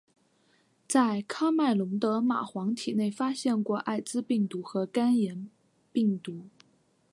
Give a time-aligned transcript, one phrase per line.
[0.87, 5.47] 在喀麦隆的蚂蟥体内发现过艾滋病毒和肝炎
[5.91, 6.47] 病毒。